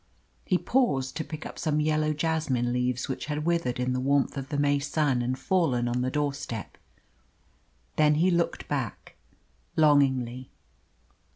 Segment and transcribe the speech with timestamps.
[0.45, 4.35] He paused to pick up some yellow jasmine leaves which had withered in the warmth
[4.35, 6.79] of the May sun and fallen on the doorstep.
[7.97, 9.15] Then he looked back
[9.75, 10.49] longingly.